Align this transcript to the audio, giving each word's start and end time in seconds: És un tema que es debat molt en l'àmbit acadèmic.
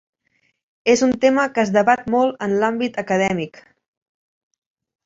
És 0.93 1.03
un 1.07 1.13
tema 1.25 1.45
que 1.57 1.63
es 1.65 1.73
debat 1.77 2.09
molt 2.15 2.43
en 2.47 2.59
l'àmbit 2.65 2.99
acadèmic. 3.05 3.63